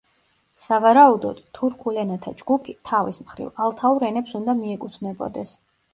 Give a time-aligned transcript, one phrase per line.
[0.61, 5.55] სავარაუდოდ, თურქულ ენათა ჯგუფი, თავის მხრივ, ალთაურ ენებს უნდა მიეკუთვნებოდეს.